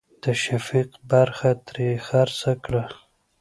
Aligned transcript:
د 0.23 0.25
شفيق 0.43 0.89
برخه 1.11 1.51
ترې 1.67 1.89
خرڅه 2.07 2.51
کړه. 2.65 2.85